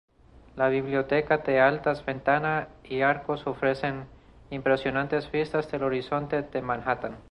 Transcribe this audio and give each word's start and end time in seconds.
La 0.55 0.69
biblioteca 0.69 1.37
de 1.37 1.59
altas 1.61 2.03
ventana 2.03 2.69
y 2.83 3.01
arcos 3.01 3.45
ofrecen 3.45 4.07
impresionantes 4.49 5.29
vistas 5.31 5.69
del 5.69 5.83
horizonte 5.83 6.41
de 6.41 6.61
Manhattan. 6.63 7.19